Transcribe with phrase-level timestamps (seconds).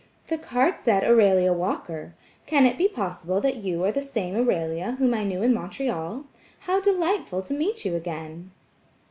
[0.29, 2.15] "The card said, 'Aurelia Walker.'
[2.47, 6.23] Can it be possible that you are the same Aurelia whom I knew in Montreal?
[6.61, 8.49] How delightful to meet you again."